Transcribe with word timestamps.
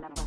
la 0.00 0.19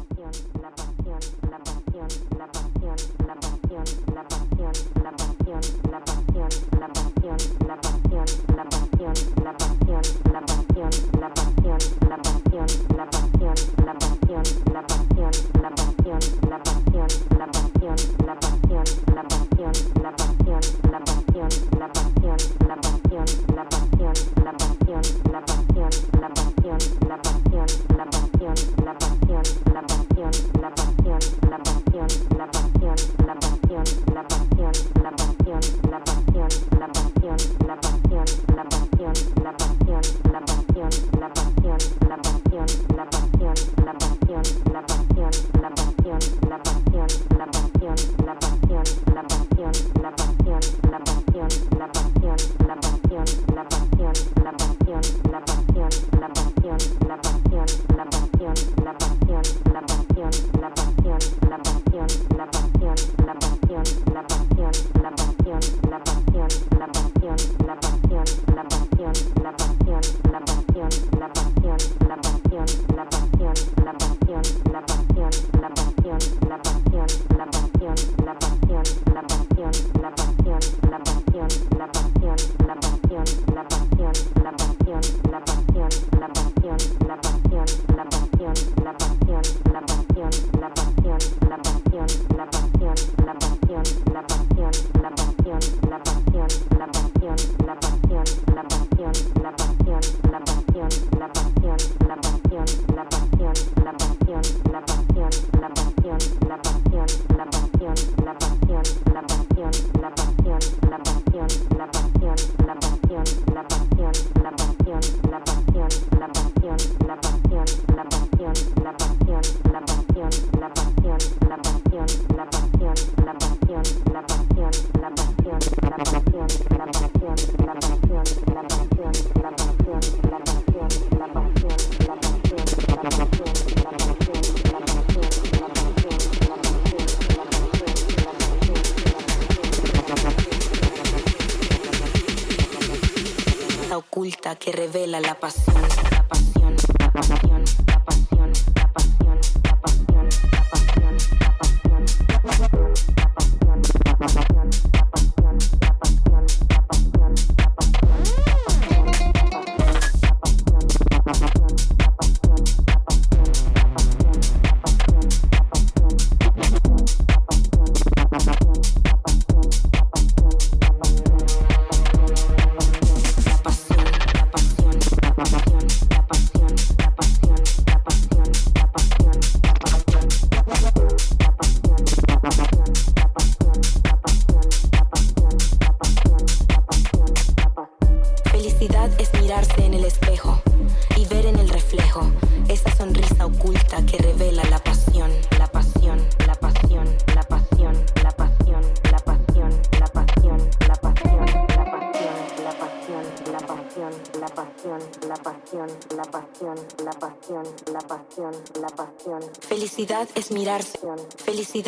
revela 144.93 145.19
la 145.19 145.33
pasión. 145.39 145.92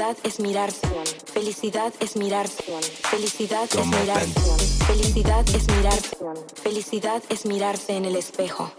Felicidad 0.05 0.23
es 0.23 0.39
mirarse. 0.39 0.87
Felicidad 1.33 1.93
es 1.99 2.15
mirarse. 2.15 2.63
Felicidad 3.09 3.63
es 3.63 3.87
mirarse. 3.87 4.39
Felicidad 4.85 5.49
es 5.49 5.67
mirarse. 5.67 6.17
Felicidad 6.61 7.23
es 7.29 7.45
mirarse 7.47 7.97
en 7.97 8.05
el 8.05 8.15
espejo 8.15 8.71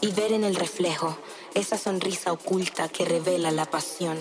y 0.00 0.10
ver 0.12 0.32
en 0.32 0.42
el 0.42 0.54
reflejo 0.54 1.18
esa 1.52 1.76
sonrisa 1.76 2.32
oculta 2.32 2.88
que 2.88 3.04
revela 3.04 3.50
la 3.50 3.66
pasión, 3.66 4.16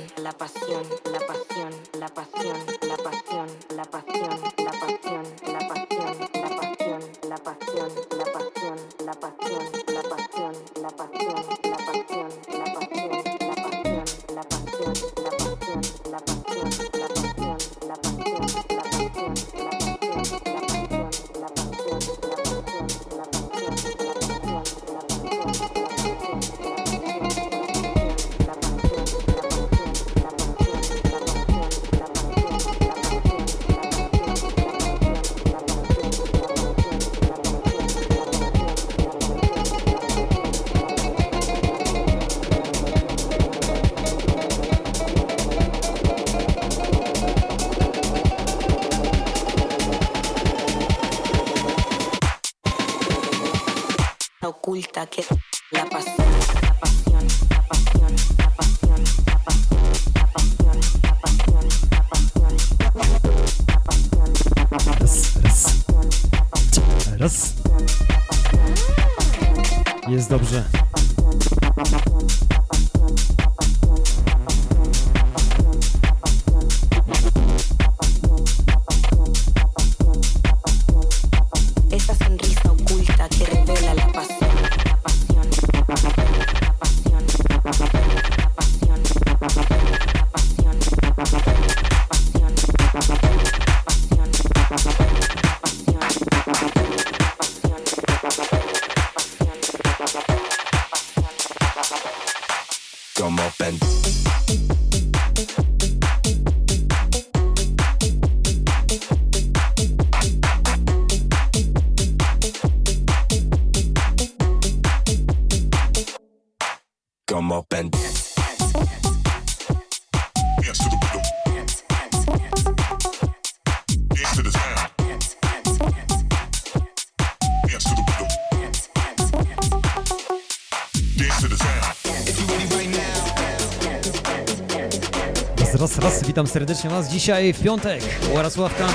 Witam 136.40 136.54
serdecznie 136.54 136.90
Was 136.90 137.10
dzisiaj 137.10 137.54
w 137.54 137.64
piątek. 137.64 138.04
Łarasławka. 138.34 138.88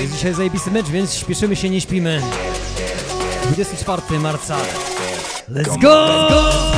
Jest 0.00 0.12
dzisiaj 0.12 0.34
zajebisty 0.34 0.70
mecz, 0.70 0.86
więc 0.86 1.14
śpieszymy 1.14 1.56
się, 1.56 1.70
nie 1.70 1.80
śpimy. 1.80 2.22
24 3.44 4.18
marca. 4.18 4.56
Let's 5.52 5.78
go! 5.80 5.88
Let's 5.88 6.30
go! 6.30 6.71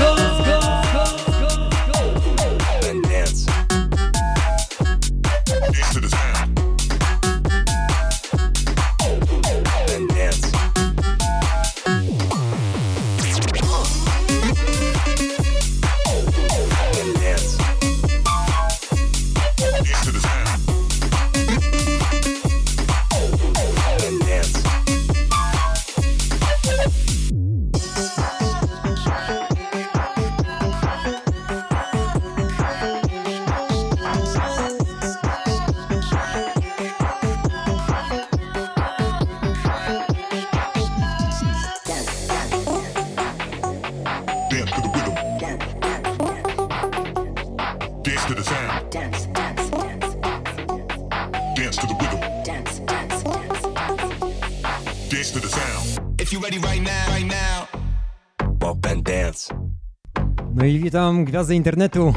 Witam 60.94 61.24
gwiazdę 61.24 61.54
internetu. 61.54 62.14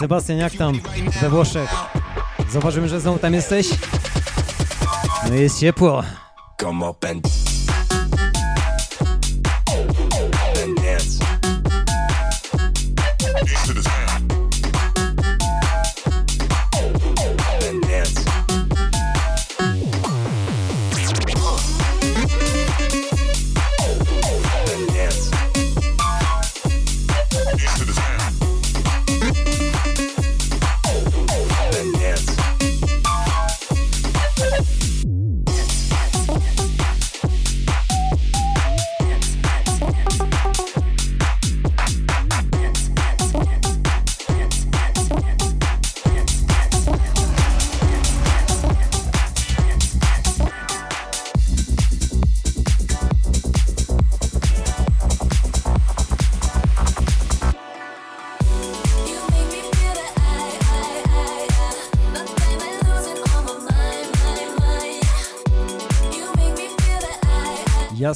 Sebastian, 0.00 0.38
jak 0.38 0.52
tam 0.52 0.80
we 1.20 1.28
Włoszech? 1.28 1.70
Zauważymy, 2.50 2.88
że 2.88 3.00
znowu 3.00 3.18
tam 3.18 3.34
jesteś. 3.34 3.68
No 5.28 5.34
jest 5.34 5.60
ciepło. 5.60 6.02
Come 6.60 6.86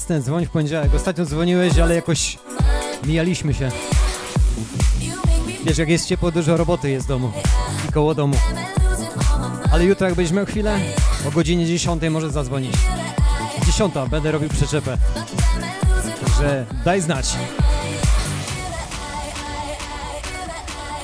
Jasne, 0.05 0.21
dzwoń 0.21 0.47
w 0.47 0.51
poniedziałek. 0.51 0.95
Ostatnio 0.95 1.25
dzwoniłeś, 1.25 1.79
ale 1.79 1.95
jakoś 1.95 2.39
mijaliśmy 3.07 3.55
się. 3.55 3.71
Wiesz, 5.65 5.79
jak 5.79 5.89
jest 5.89 6.07
ciepło, 6.07 6.31
dużo 6.31 6.57
roboty 6.57 6.91
jest 6.91 7.07
w 7.07 7.09
domu 7.09 7.33
i 7.89 7.93
koło 7.93 8.15
domu. 8.15 8.37
Ale 9.73 9.85
jutro, 9.85 10.07
jak 10.07 10.17
będziesz 10.17 10.35
miał 10.35 10.47
chwilę, 10.47 10.79
o 11.29 11.31
godzinie 11.31 11.67
10 11.67 12.03
może 12.11 12.31
zadzwonić. 12.31 12.75
10 13.67 13.95
będę 14.11 14.33
robił 14.33 14.49
przyczepę. 14.49 14.99
Także 16.25 16.67
daj 16.85 17.01
znać. 17.01 17.37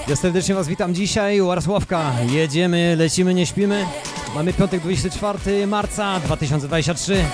Ja 0.08 0.16
serdecznie 0.16 0.54
Was 0.54 0.68
witam 0.68 0.94
dzisiaj, 0.94 1.40
Warszawka. 1.40 2.12
Jedziemy, 2.30 2.96
lecimy, 2.96 3.34
nie 3.34 3.46
śpimy. 3.46 3.86
Mamy 4.34 4.52
piątek 4.52 4.80
24 4.80 5.66
marca 5.66 6.20
2023 6.20 7.24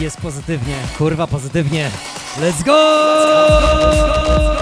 jest 0.00 0.16
pozytywnie, 0.16 0.76
kurwa 0.98 1.26
pozytywnie. 1.26 1.90
Let's 2.40 2.64
go! 2.64 4.53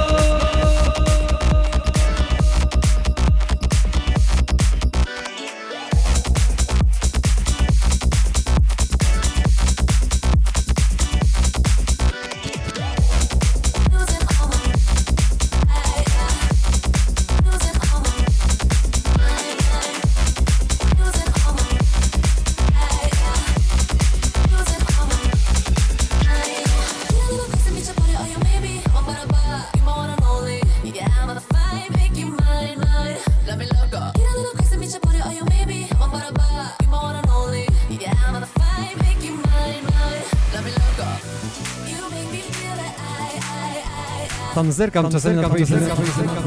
Tam 44.63 44.73
zerkam 44.73 45.11
tam 45.11 45.21
zerkam, 45.21 45.43
na 45.43 45.49
twoje 45.49 45.67
zerkam, 45.67 45.97
zerkam, 45.97 46.45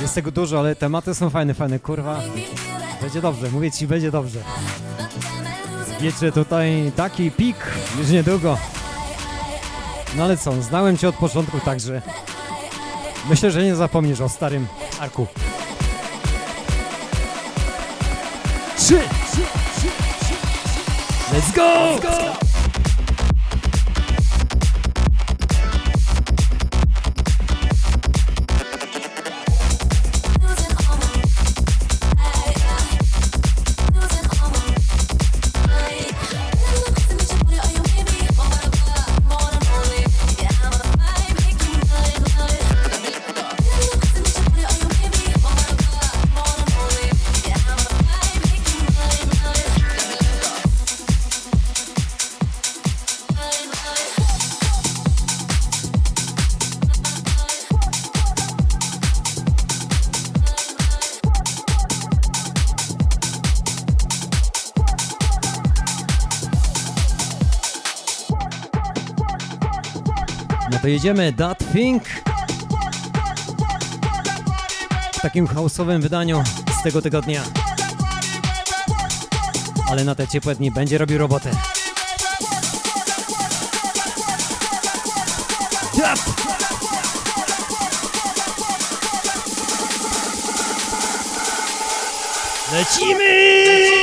Jest 0.00 0.14
tego 0.14 0.30
dużo, 0.30 0.58
ale 0.58 0.76
tematy 0.76 1.14
są 1.14 1.30
fajne, 1.30 1.54
fajne, 1.54 1.78
kurwa. 1.78 2.20
Będzie 3.02 3.20
dobrze, 3.20 3.50
mówię 3.50 3.72
ci, 3.72 3.86
będzie 3.86 4.10
dobrze. 4.10 4.38
Wiecie, 6.00 6.32
tutaj 6.32 6.92
taki 6.96 7.30
pik 7.30 7.56
już 7.98 8.08
niedługo. 8.08 8.58
No 10.16 10.24
ale 10.24 10.36
co, 10.36 10.62
znałem 10.62 10.98
cię 10.98 11.08
od 11.08 11.14
początku, 11.14 11.60
także 11.60 12.02
myślę, 13.30 13.50
że 13.50 13.64
nie 13.64 13.76
zapomnisz 13.76 14.20
o 14.20 14.28
starym 14.28 14.66
Arku. 15.00 15.26
Trzy! 18.76 19.00
Let's 21.32 21.54
go! 21.54 21.62
Let's 21.62 22.02
go! 22.02 22.39
To 70.82 70.88
jedziemy 70.88 71.32
That 71.32 71.72
Thing 71.72 72.02
w 75.12 75.20
takim 75.20 75.46
chaosowym 75.46 76.02
wydaniu 76.02 76.42
z 76.80 76.82
tego 76.82 77.02
tygodnia. 77.02 77.42
Ale 79.90 80.04
na 80.04 80.14
te 80.14 80.28
ciepłe 80.28 80.54
dni 80.54 80.70
będzie 80.70 80.98
robił 80.98 81.18
robotę. 81.18 81.50
Lecimy! 92.72 93.99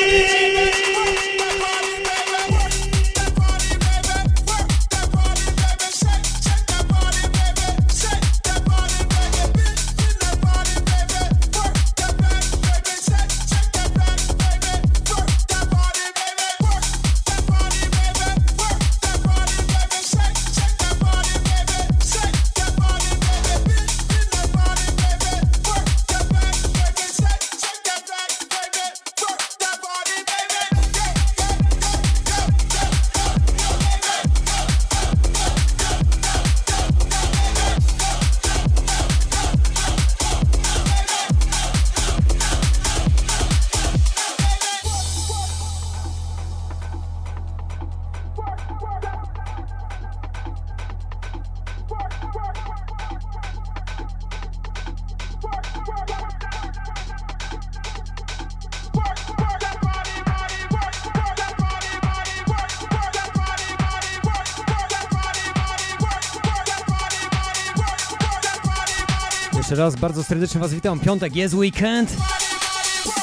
Raz 69.78 69.96
bardzo 69.96 70.24
serdecznie 70.24 70.62
Was 70.62 70.74
witam. 70.74 71.00
Piątek 71.00 71.36
jest 71.36 71.54
weekend. 71.54 72.14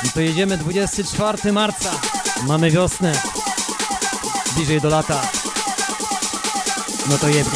I 0.05 0.11
to 0.11 0.21
jedziemy 0.21 0.59
24 0.59 1.53
marca. 1.53 1.91
Mamy 2.47 2.71
wiosnę. 2.71 3.13
Bliżej 4.57 4.81
do 4.81 4.89
lata. 4.89 5.23
No 7.11 7.19
to 7.19 7.29
go! 7.29 7.51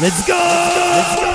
Let's 0.00 0.26
go! 0.26 0.34
Let's 0.34 1.20
go! 1.20 1.27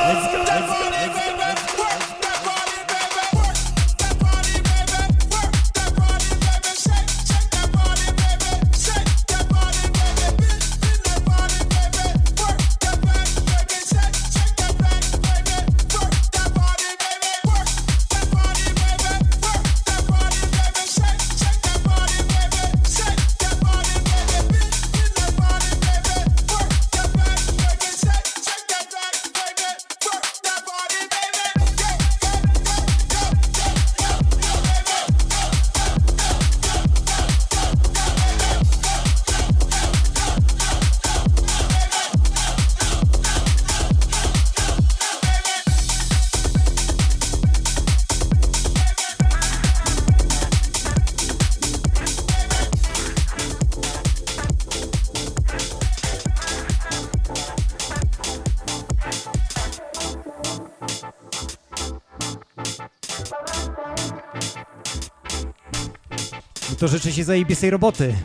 Życzę 66.94 67.14
Ci 67.14 67.24
zajebistej 67.24 67.70
roboty. 67.70 68.16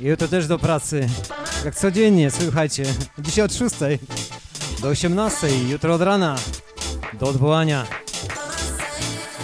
I 0.00 0.04
jutro 0.04 0.28
też 0.28 0.46
do 0.46 0.58
pracy. 0.58 1.08
Jak 1.64 1.74
codziennie, 1.74 2.30
słuchajcie. 2.30 2.84
Dzisiaj 3.18 3.44
od 3.44 3.54
6 3.54 3.74
do 4.82 4.88
18, 4.88 5.48
jutro 5.68 5.94
od 5.94 6.02
rana 6.02 6.36
do 7.12 7.26
odwołania. 7.26 7.86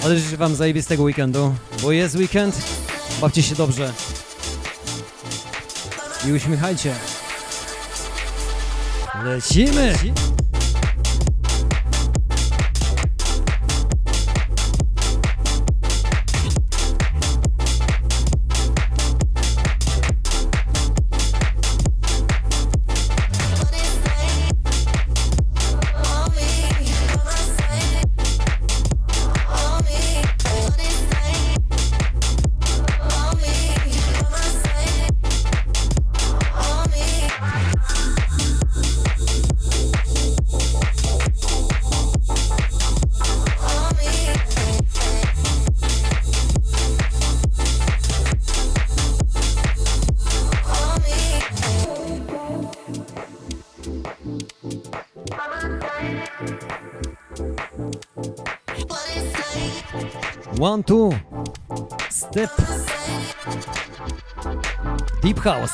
Ale 0.05 0.19
życzę 0.19 0.37
Wam 0.37 0.55
zajebistego 0.55 1.03
weekendu, 1.03 1.55
bo 1.83 1.93
jest 1.93 2.17
weekend. 2.17 2.63
Bawcie 3.21 3.43
się 3.43 3.55
dobrze. 3.55 3.93
I 6.29 6.33
uśmiechajcie. 6.33 6.95
Lecimy! 9.25 9.95
One, 60.63 60.85
two, 60.85 61.11
step, 62.11 62.51
deep 65.23 65.41
house. 65.41 65.73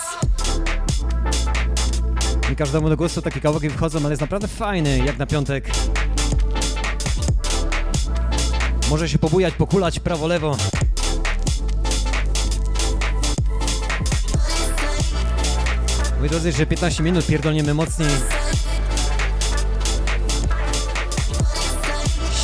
Nie 2.50 2.56
każdemu 2.56 2.88
do 2.88 2.96
głosu 2.96 3.22
takie 3.22 3.40
kawałki 3.40 3.70
wchodzą, 3.70 3.98
ale 3.98 4.10
jest 4.10 4.20
naprawdę 4.20 4.48
fajny, 4.48 4.98
jak 4.98 5.18
na 5.18 5.26
piątek. 5.26 5.70
Może 8.90 9.08
się 9.08 9.18
pobujać, 9.18 9.54
pokulać 9.54 10.00
prawo-lewo. 10.00 10.56
Moi 16.20 16.28
drodzy, 16.28 16.52
że 16.52 16.66
15 16.66 17.02
minut 17.02 17.26
pierdolniemy 17.26 17.74
mocniej. 17.74 18.10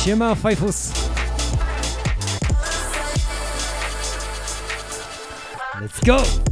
Siema, 0.03 0.35
Fajfus. 0.35 0.94
Go! 6.05 6.44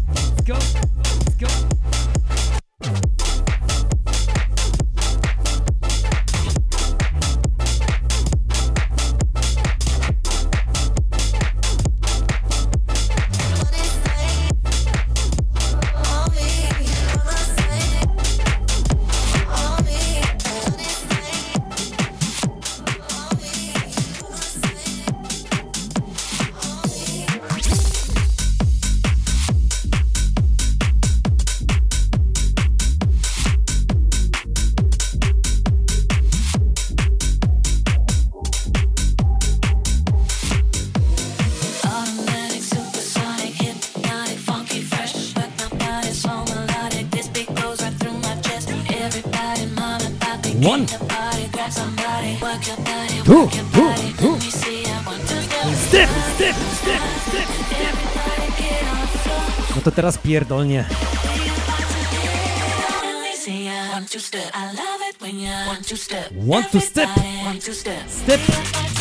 Pierdolnie. 60.33 60.85
One, 63.91 64.05
two 65.83 65.97
step. 65.97 66.31
One, 66.33 67.59
two 67.61 67.73
step. 67.73 67.99
Step. 68.07 68.39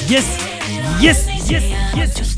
Yes, 0.09 0.27
yes, 1.01 1.27
yes, 1.49 1.65
yes, 1.97 2.19
yes. 2.19 2.32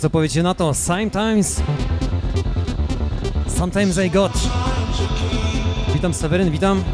Co 0.00 0.10
powiecie 0.10 0.42
na 0.42 0.54
to? 0.54 0.74
Sometimes... 0.74 1.62
Sometimes 3.56 3.98
I 3.98 4.10
got... 4.10 4.32
Witam 5.94 6.14
Seweryn, 6.14 6.50
witam. 6.50 6.84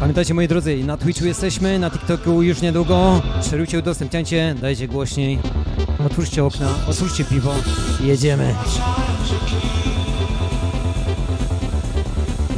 Pamiętajcie 0.00 0.34
moi 0.34 0.48
drodzy, 0.48 0.84
na 0.84 0.96
Twitchu 0.96 1.24
jesteśmy, 1.24 1.78
na 1.78 1.90
TikToku 1.90 2.42
już 2.42 2.60
niedługo. 2.60 3.22
Szerujcie, 3.50 3.78
udostępniajcie, 3.78 4.54
dajcie 4.60 4.88
głośniej. 4.88 5.38
Otwórzcie 6.06 6.44
okna, 6.44 6.68
otwórzcie 6.88 7.24
piwo 7.24 7.54
i 8.00 8.06
jedziemy. 8.06 8.54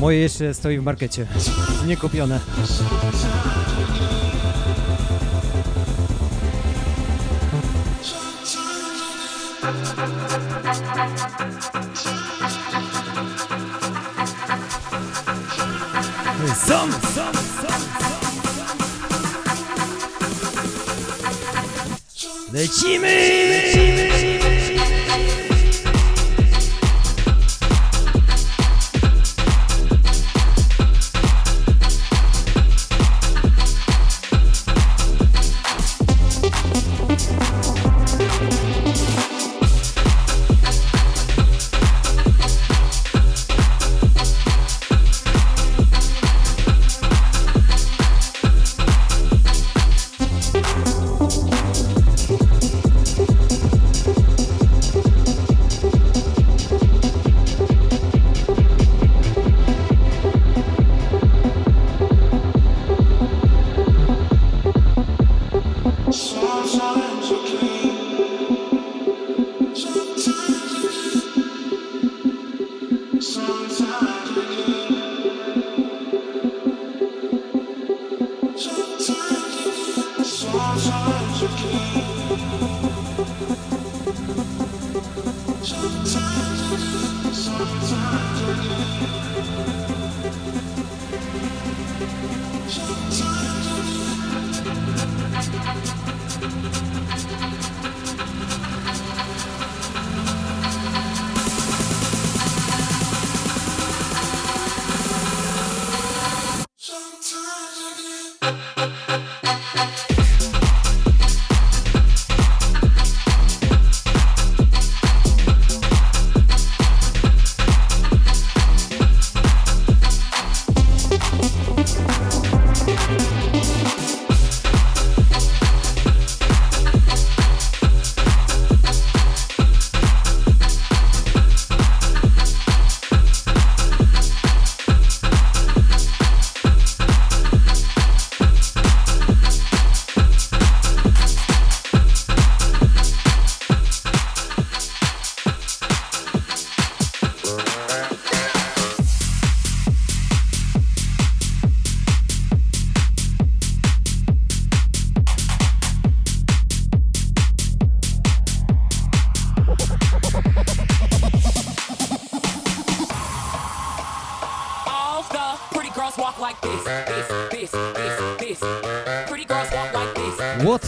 Moje 0.01 0.19
jeszcze 0.19 0.55
stoi 0.55 0.79
w 0.79 0.83
markecie. 0.83 1.27
Nie 1.87 1.97
kupione. 1.97 2.41
Some, 9.63 9.71
some, 16.55 16.91
some, 16.91 17.35
some. 17.35 17.83
The 22.51 22.67
Chimmy! 22.67 24.62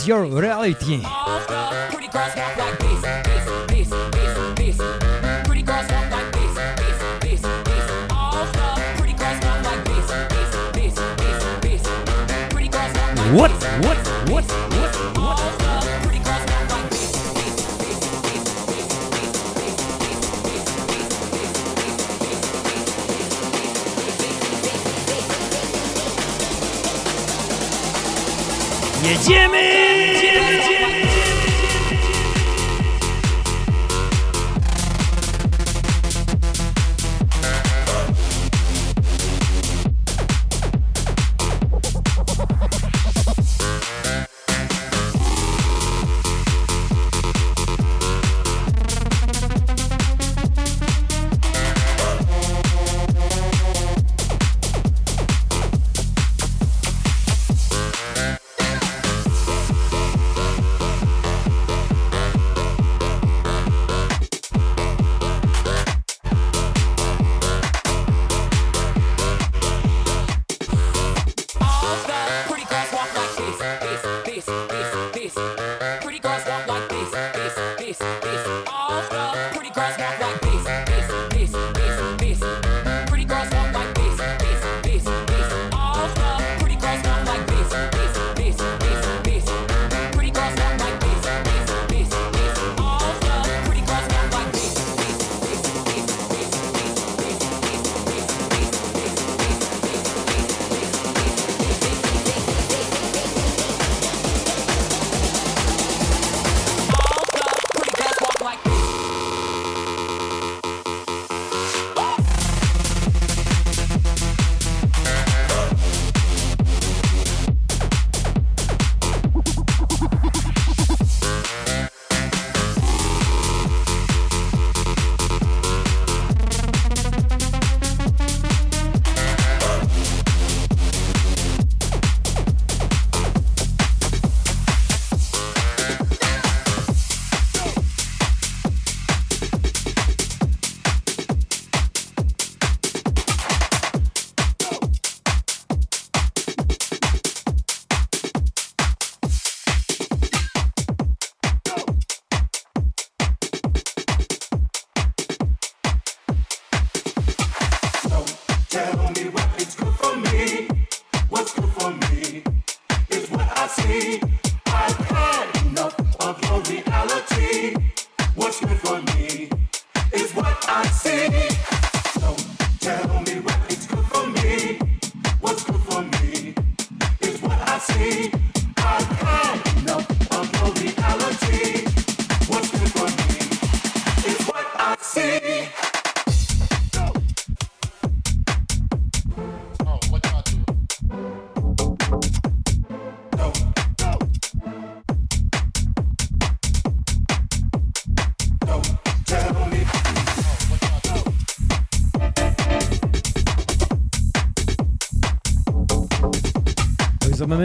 Your 0.06 0.24
reality? 0.26 1.02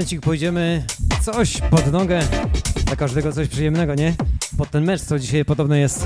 Momencik 0.09 0.25
pójdziemy 0.25 0.83
coś 1.21 1.57
pod 1.69 1.91
nogę. 1.91 2.19
Dla 2.85 2.95
każdego 2.95 3.33
coś 3.33 3.47
przyjemnego, 3.47 3.95
nie? 3.95 4.13
Pod 4.57 4.71
ten 4.71 4.85
mecz, 4.85 5.01
co 5.01 5.19
dzisiaj 5.19 5.45
podobno 5.45 5.75
jest. 5.75 6.05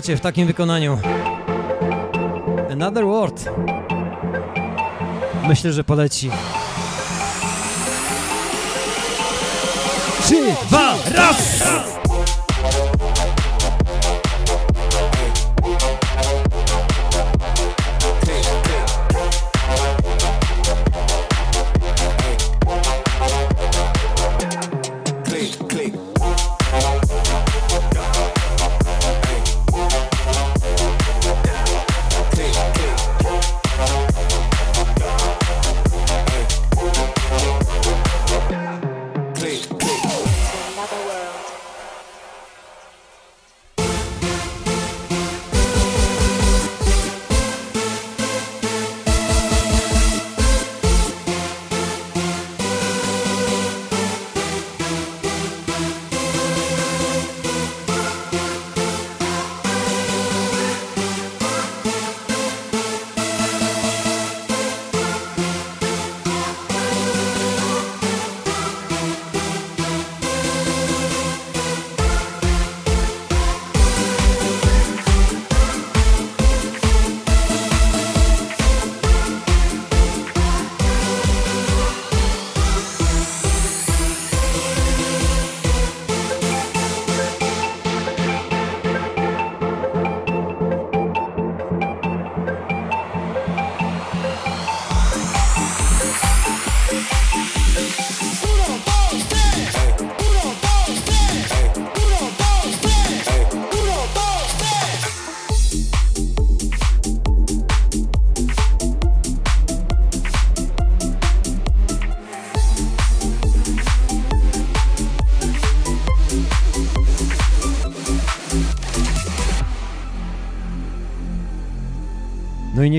Macie 0.00 0.16
w 0.16 0.20
takim 0.20 0.46
wykonaniu. 0.46 0.98
Another 2.72 3.04
World. 3.04 3.44
Myślę, 5.48 5.72
że 5.72 5.84
poleci. 5.84 6.30
Trzy, 10.22 10.54
dwa, 10.68 10.94
raz! 11.14 11.62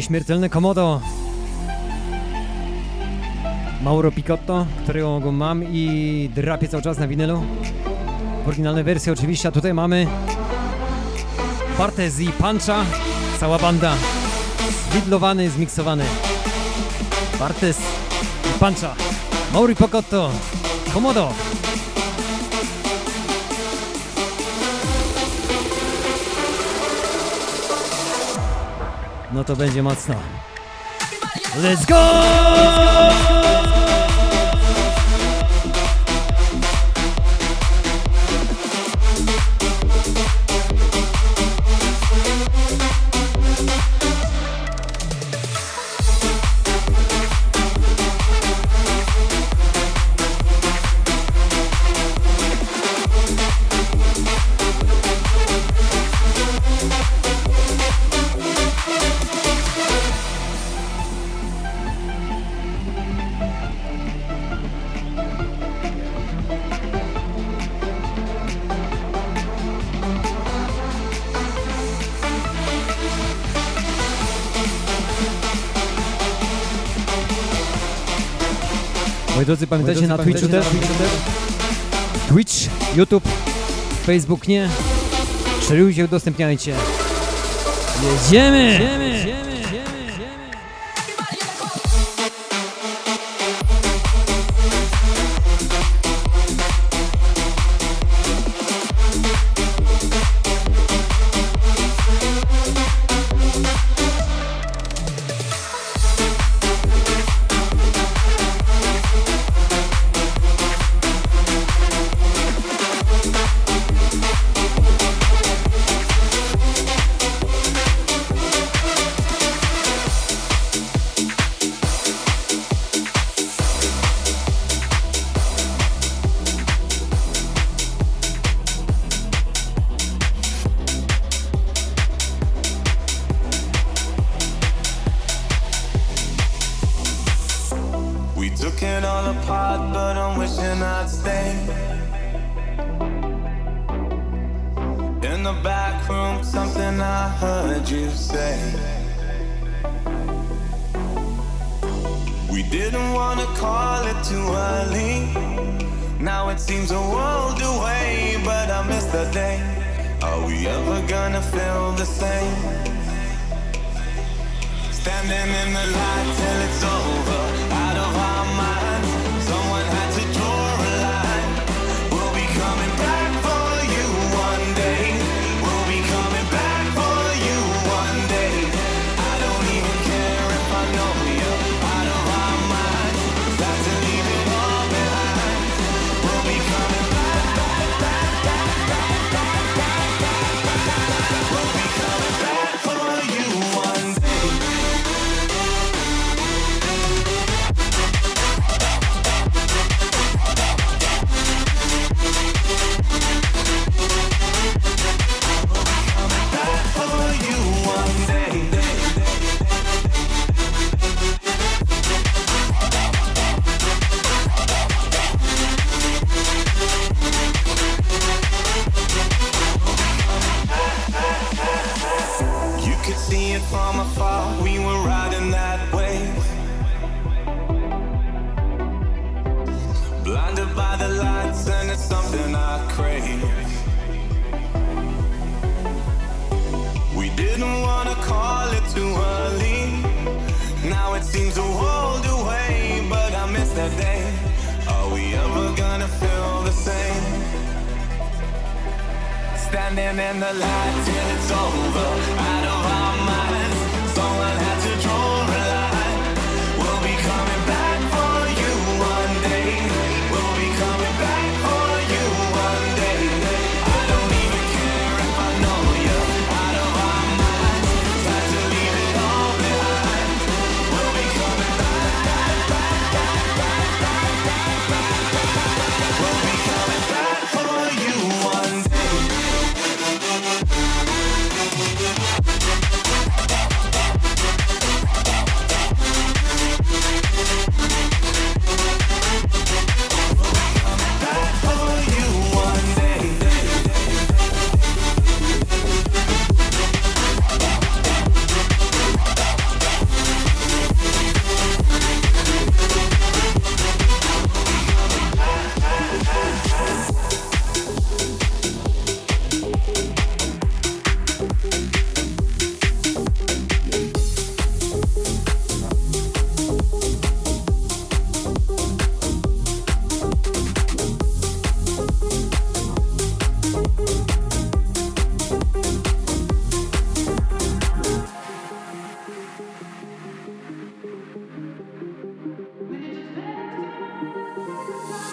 Nieśmiertelne 0.02 0.50
Komodo. 0.50 1.02
Mauro 3.82 4.12
Picotto, 4.12 4.66
którego 4.84 5.32
mam 5.32 5.64
i 5.64 6.30
drapię 6.36 6.68
cały 6.68 6.84
czas 6.84 6.98
na 6.98 7.08
winylu. 7.08 7.44
W 8.46 8.48
oryginalnej 8.48 8.84
wersji 8.84 9.12
oczywiście, 9.12 9.50
a 9.50 9.52
tutaj 9.52 9.74
mamy 9.74 10.08
Bartez 11.78 12.20
i 12.20 12.28
Pancha, 12.28 12.86
cała 13.40 13.60
banda. 13.60 13.94
Widlowany, 14.94 15.50
zmiksowany. 15.50 16.06
Bartes 17.40 17.80
i 18.56 18.60
Pancha. 18.60 18.96
Mauri 19.54 19.76
Picotto, 19.76 20.32
Komodo. 20.94 21.34
No 29.34 29.44
to 29.44 29.56
będzie 29.56 29.84
mocno. 29.84 30.16
Let's 31.56 31.86
go! 31.86 33.31
Moi 79.36 79.46
drodzy, 79.46 79.68
pamiętajcie 79.68 80.08
na 80.08 80.18
Twitchu 80.18 80.48
też? 80.48 80.66
Twitch, 82.30 82.54
YouTube, 82.96 83.24
Facebook 84.06 84.48
nie. 84.48 84.70
Szerujcie, 85.68 86.06
udostępniajcie. 86.06 86.74
Jedziemy! 88.04 88.72
Jedziemy! 88.72 89.31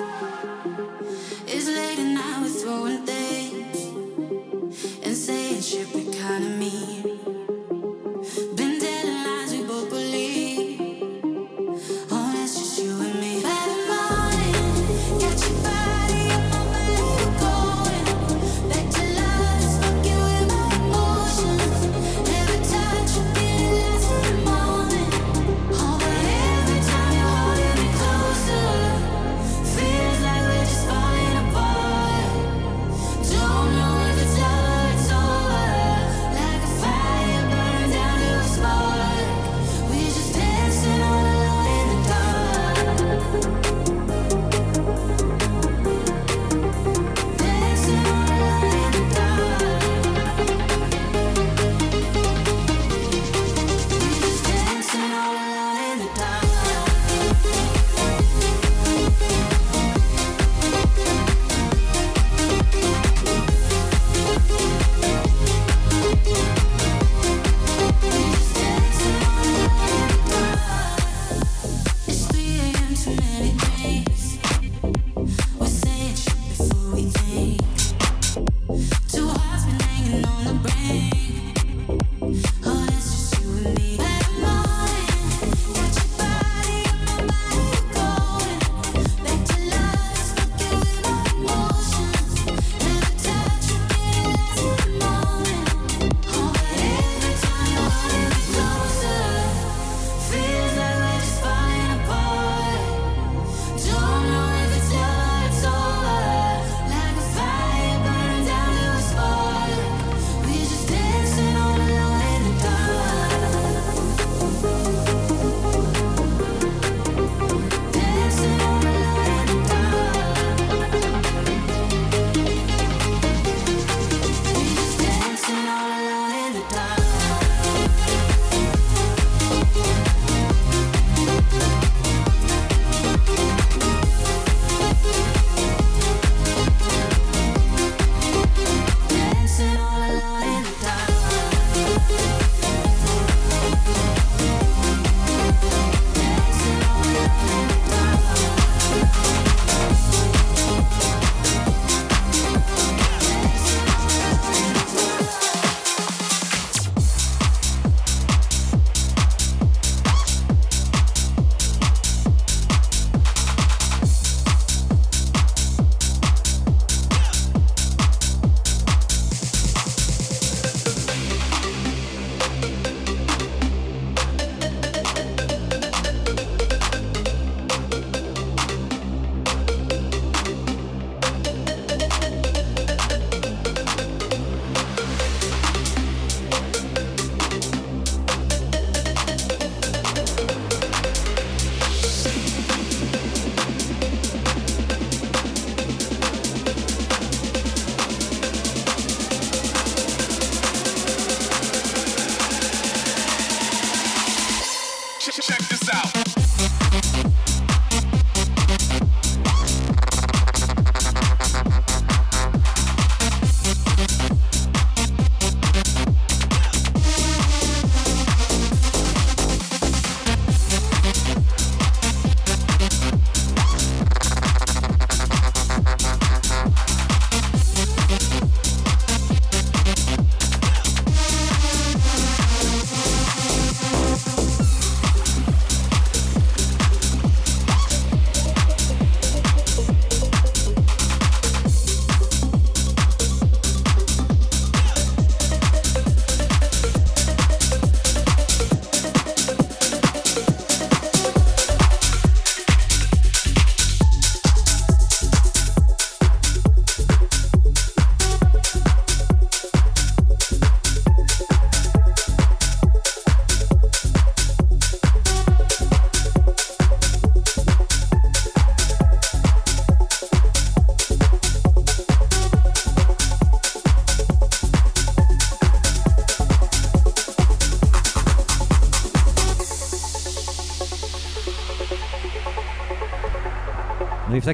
It's 0.00 1.66
late 1.66 1.98
and 1.98 2.14
now 2.14 2.42
we're 2.42 2.48
throwing 2.48 2.98
things. 2.98 3.27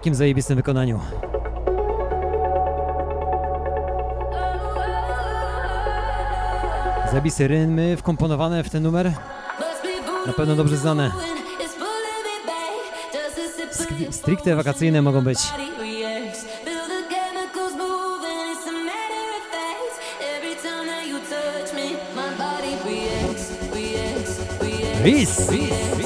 Takim 0.05 0.15
zajebistym 0.15 0.57
wykonaniu. 0.57 1.01
Zajebiste 7.11 7.49
rymy 7.49 7.97
wkomponowane 7.97 8.65
w 8.65 8.71
ten 8.71 8.83
numer. 8.83 9.13
Na 10.27 10.33
pewno 10.33 10.57
dobrze 10.57 10.77
znane. 10.77 11.11
Stricte 14.11 14.57
wakacyjne 14.57 15.03
mogą 15.03 15.21
być. 15.21 15.39
Peace. 25.03 26.04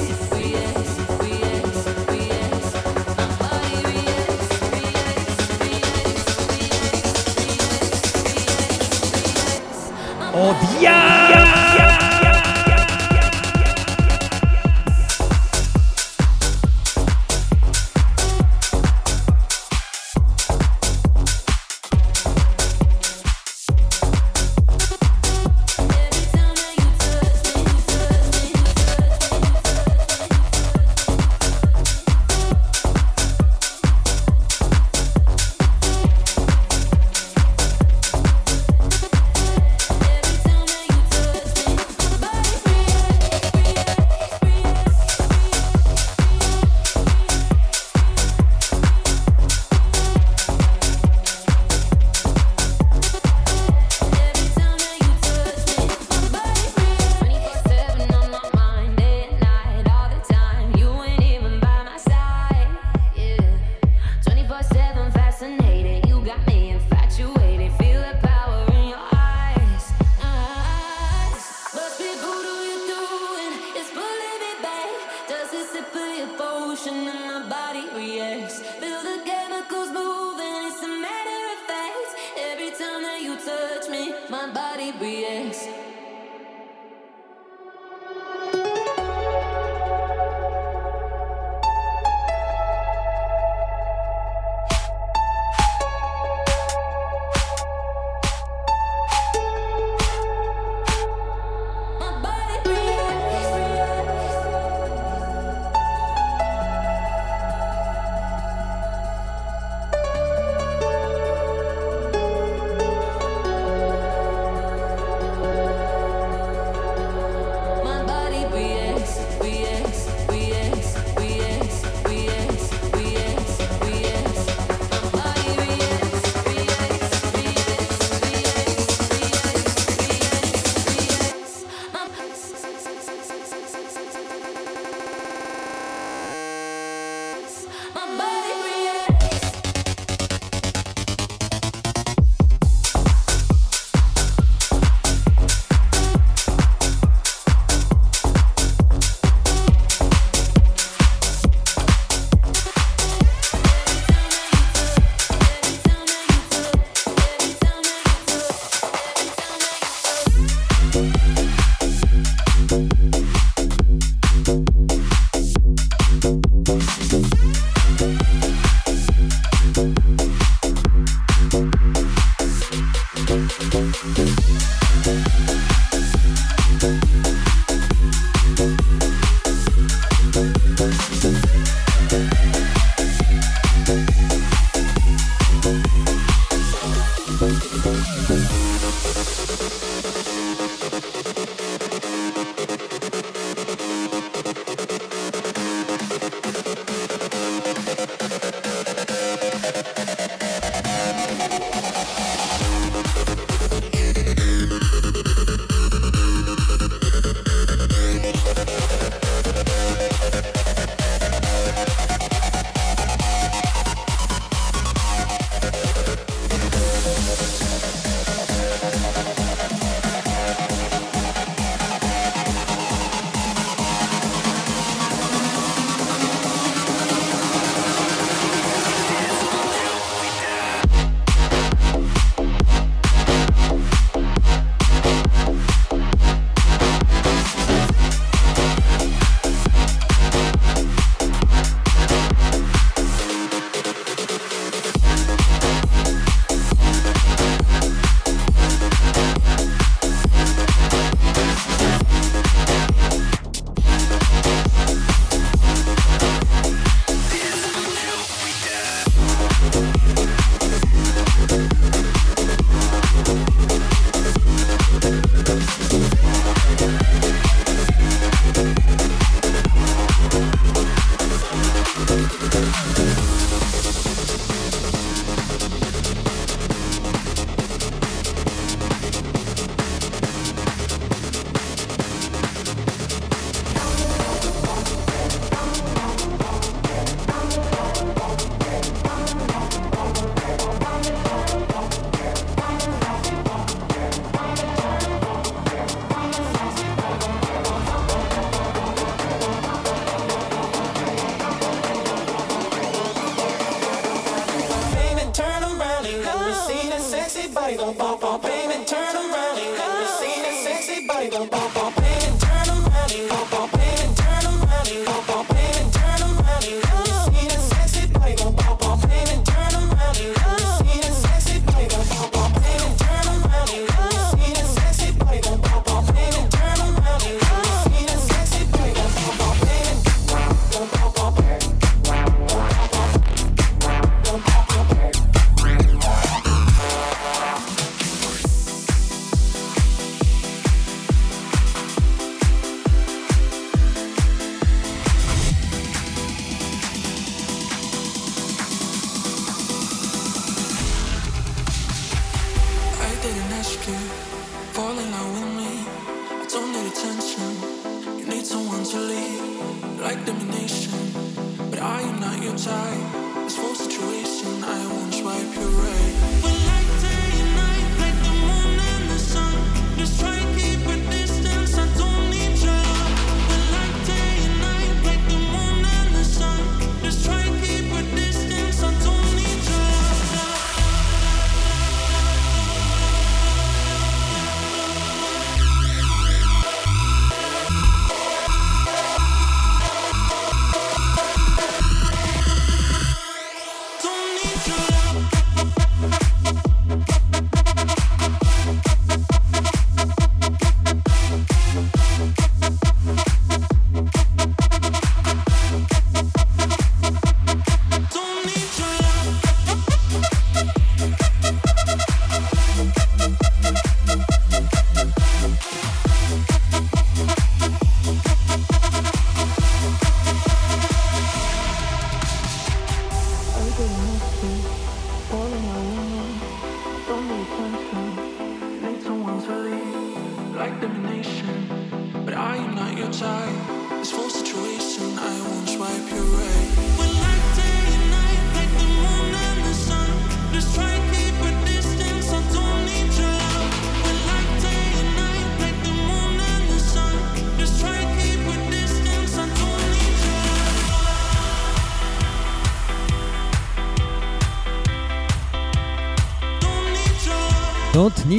and 76.87 77.03
my 77.05 77.45
body 77.49 77.85
reacts. 77.95 78.59
Feel 78.59 79.01
the 79.01 79.21
chemicals 79.25 79.91
moving, 79.91 80.67
it's 80.67 80.81
a 80.81 80.87
matter 80.87 81.41
of 81.53 81.59
fact. 81.67 82.15
Every 82.37 82.71
time 82.71 83.01
that 83.01 83.19
you 83.21 83.35
touch 83.35 83.89
me, 83.89 84.13
my 84.29 84.51
body 84.53 84.93
reacts. 84.99 85.88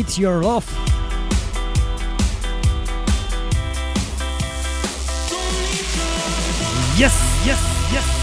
Need 0.00 0.16
Your 0.16 0.42
Love. 0.42 0.66
Yes, 6.96 7.14
yes, 7.44 7.60
yes, 7.92 8.19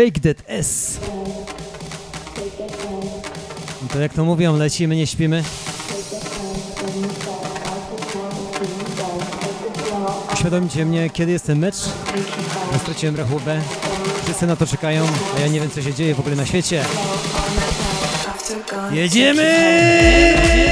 Shake 0.00 0.20
That 0.20 0.42
S. 0.46 0.98
No 3.82 3.88
to 3.92 4.00
jak 4.00 4.14
to 4.14 4.24
mówią, 4.24 4.56
lecimy, 4.56 4.96
nie 4.96 5.06
śpimy. 5.06 5.44
Uświadomcie 10.32 10.84
mnie, 10.84 11.10
kiedy 11.10 11.32
jest 11.32 11.46
ten 11.46 11.58
mecz. 11.58 11.76
Ja 12.72 12.78
straciłem 12.78 13.16
rachubę. 13.16 13.60
Wszyscy 14.24 14.46
na 14.46 14.56
to 14.56 14.66
czekają, 14.66 15.06
a 15.36 15.40
ja 15.40 15.46
nie 15.46 15.60
wiem, 15.60 15.70
co 15.70 15.82
się 15.82 15.94
dzieje 15.94 16.14
w 16.14 16.20
ogóle 16.20 16.36
na 16.36 16.46
świecie. 16.46 16.84
Jedziemy! 18.92 20.69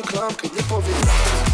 Składa 0.00 0.26
mój 0.26 1.51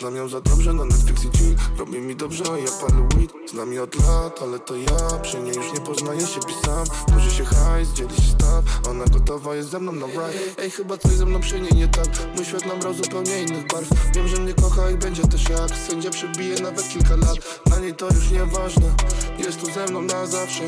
Znam 0.00 0.16
ją 0.16 0.28
za 0.28 0.40
dobrze 0.40 0.72
na 0.72 0.84
Netflix 0.84 1.24
i 1.24 1.38
chill 1.38 1.56
Robi 1.78 1.98
mi 1.98 2.16
dobrze, 2.16 2.44
a 2.52 2.58
ja 2.58 2.70
palę 2.80 3.08
weed. 3.16 3.50
Znam 3.50 3.72
ją 3.72 3.82
od 3.82 3.94
lat, 4.06 4.42
ale 4.42 4.58
to 4.58 4.76
ja 4.76 5.18
Przy 5.22 5.40
niej 5.40 5.54
już 5.54 5.72
nie 5.72 5.80
poznaję 5.80 6.20
siebie 6.20 6.54
sam 6.64 6.84
Duży 7.14 7.30
się 7.30 7.44
hajs, 7.44 7.88
dzieli 7.88 8.16
się 8.16 8.22
staw. 8.22 8.88
Ona 8.88 9.04
gotowa 9.04 9.54
jest 9.54 9.68
ze 9.70 9.80
mną 9.80 9.92
na 9.92 10.06
ride. 10.06 10.38
Ej, 10.58 10.70
chyba 10.70 10.98
coś 10.98 11.12
ze 11.12 11.26
mną 11.26 11.40
przy 11.40 11.60
niej 11.60 11.72
nie 11.72 11.88
tak. 11.88 12.06
Mój 12.36 12.44
świat 12.44 12.66
nabrał 12.66 12.94
zupełnie 12.94 13.42
innych 13.42 13.66
barw. 13.66 13.88
Wiem, 14.14 14.28
że 14.28 14.36
mnie 14.36 14.54
kocha 14.54 14.90
i 14.90 14.94
będzie 14.94 15.22
też 15.22 15.48
jak. 15.48 15.70
Sędzia 15.88 16.10
przebije 16.10 16.60
nawet 16.60 16.88
kilka 16.88 17.16
lat. 17.16 17.60
Na 17.70 17.78
niej 17.78 17.94
to 17.94 18.06
już 18.06 18.30
nieważne. 18.30 18.94
Jest 19.38 19.60
tu 19.60 19.66
ze 19.72 19.86
mną 19.86 20.02
na 20.02 20.26
zawsze. 20.26 20.62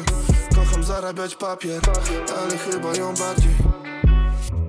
Kocham 0.54 0.84
zarabiać 0.84 1.36
papier 1.36 1.80
Ale 2.42 2.58
chyba 2.58 2.96
ją 2.96 3.14
bardziej. 3.14 3.52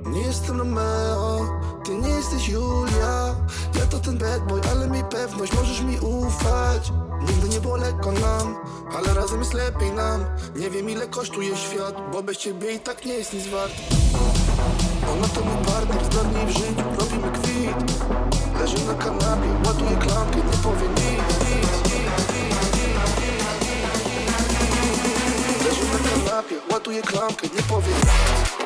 Nie 0.05 0.21
jestem 0.21 0.57
Romeo 0.57 1.72
ty 1.83 1.95
nie 1.95 2.09
jesteś 2.09 2.49
Julia. 2.49 3.35
Ja 3.75 3.85
to 3.89 3.99
ten 3.99 4.17
bad 4.17 4.47
boy, 4.47 4.61
ale 4.71 4.87
mi 4.87 5.03
pewność 5.03 5.53
Możesz 5.53 5.81
mi 5.81 5.99
ufać. 5.99 6.91
Nigdy 7.27 7.49
nie 7.49 7.59
było 7.59 7.77
lekko 7.77 8.11
nam 8.11 8.55
Ale 8.97 9.13
razem 9.13 9.39
jest 9.39 9.53
lepiej 9.53 9.91
nam. 9.91 10.25
Nie 10.55 10.69
wiem 10.69 10.89
ile 10.89 11.07
kosztuje 11.07 11.57
świat 11.57 11.95
Bo 12.11 12.23
bez 12.23 12.37
ciebie 12.37 12.73
i 12.73 12.79
tak 12.79 13.05
nie 13.05 13.13
jest 13.13 13.33
nic 13.33 13.47
wart. 13.47 13.73
Ona 15.11 15.27
to 15.27 15.41
mój 15.41 15.65
partner, 15.65 16.13
znam 16.13 16.47
w 16.47 16.49
życiu 16.49 16.83
Robimy 16.99 17.31
kwit. 17.31 18.01
Leży 18.59 18.85
na 18.85 18.93
kanapie, 18.93 19.47
ładuję 19.65 19.97
klamkę 19.97 20.37
Nie 20.37 20.57
powie 20.63 20.87
nic, 20.87 21.23
nic, 25.63 25.93
na 25.93 26.09
kanapie, 26.09 26.55
ładuję 26.71 27.01
klamkę 27.01 27.47
Nie 27.55 27.63
powie 27.63 27.87
nic. 27.87 28.62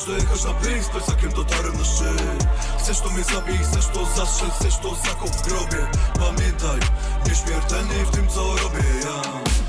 Chcesz 0.00 0.08
dojechać 0.08 0.44
na 0.44 0.54
plik, 0.54 0.84
z 0.84 0.88
plecakiem 0.88 1.32
dotarłem 1.32 1.78
na 1.78 1.84
szczyt 1.84 2.46
Chcesz 2.78 3.00
to 3.00 3.10
mnie 3.10 3.24
zabij, 3.24 3.58
chcesz 3.58 3.86
to 3.86 4.06
zastrzel, 4.16 4.50
chcesz 4.50 4.76
to 4.76 4.94
zakop 4.94 5.30
w 5.30 5.42
grobie? 5.48 5.86
Pamiętaj, 6.18 6.80
nieśmiertelny 7.28 7.94
w 8.04 8.10
tym 8.10 8.28
co 8.28 8.40
robię 8.40 8.84
ja. 9.04 9.59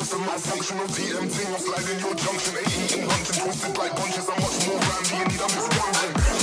What's 0.00 0.16
malfunction 0.16 0.78
my 0.78 0.86
functional 0.86 0.86
DMT? 0.86 1.50
What's 1.52 1.66
sliding 1.66 2.00
your 2.00 2.14
junction? 2.14 2.56
18 2.56 3.06
hunting, 3.06 3.44
twisted 3.44 3.76
like 3.76 3.94
bunches. 3.96 4.30
I'm 4.30 4.40
much 4.40 4.66
more 4.66 4.80
randy 4.80 5.34
and 5.34 5.42
I'm 5.42 5.50
just 5.50 5.68
wondering. 5.78 6.39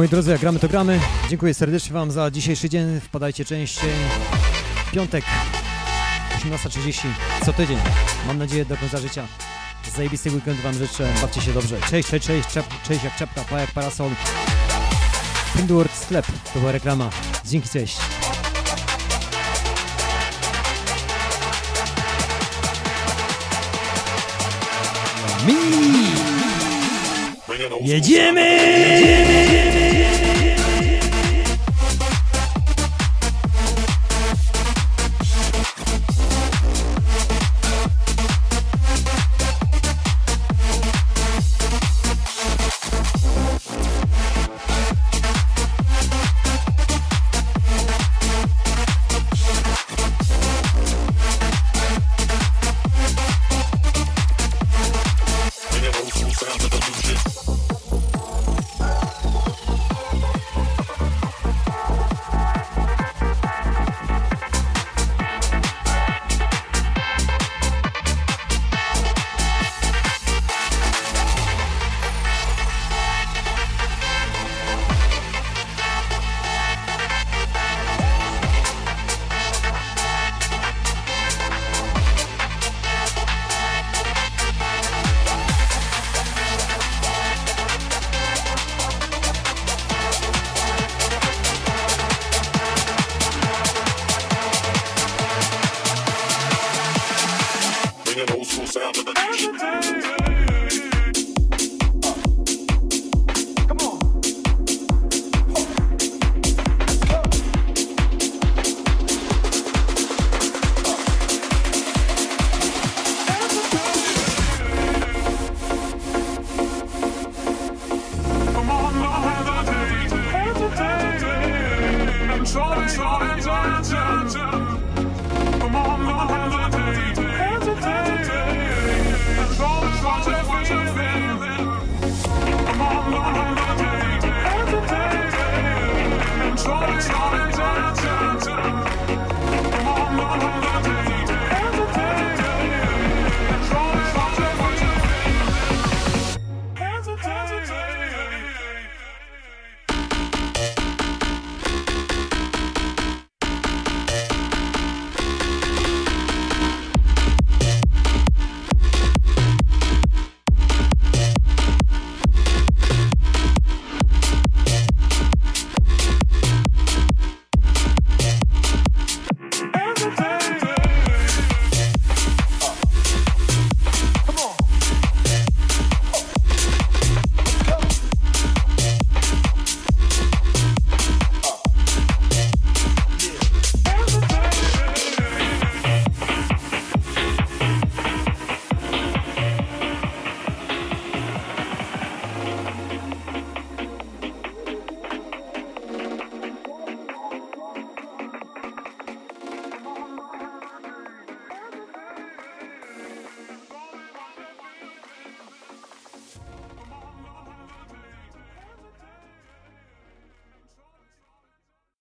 Moi 0.00 0.08
drodzy, 0.08 0.30
jak 0.30 0.40
gramy, 0.40 0.58
to 0.58 0.68
gramy. 0.68 1.00
Dziękuję 1.28 1.54
serdecznie 1.54 1.92
Wam 1.92 2.10
za 2.10 2.30
dzisiejszy 2.30 2.68
dzień. 2.68 3.00
Wpadajcie 3.00 3.44
częściej. 3.44 3.90
Piątek, 4.92 5.24
18.30 6.38 7.06
co 7.44 7.52
tydzień. 7.52 7.78
Mam 8.26 8.38
nadzieję 8.38 8.64
do 8.64 8.76
końca 8.76 8.98
życia. 8.98 9.26
Zajebisty 9.96 10.30
weekend 10.30 10.60
Wam 10.60 10.74
życzę. 10.74 11.12
Bawcie 11.20 11.40
się 11.40 11.52
dobrze. 11.52 11.76
Cześć, 11.90 12.08
cześć, 12.08 12.26
cześć. 12.26 12.48
Czep, 12.48 12.66
cześć 12.88 13.04
jak 13.04 13.16
czepka, 13.16 13.44
pa 13.50 13.60
jak 13.60 13.70
parasol. 13.70 14.10
Pindword 15.56 15.94
sklep. 15.94 16.26
To 16.54 16.58
była 16.58 16.72
reklama. 16.72 17.10
Dzięki, 17.44 17.68
cześć. 17.68 17.96
Mi! 25.46 26.19
Y 27.82 27.92
el 27.92 28.00
Yemen. 28.00 29.50